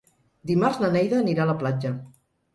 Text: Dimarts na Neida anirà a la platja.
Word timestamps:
Dimarts 0.51 0.79
na 0.85 0.89
Neida 0.95 1.19
anirà 1.21 1.45
a 1.47 1.49
la 1.51 1.57
platja. 1.61 1.95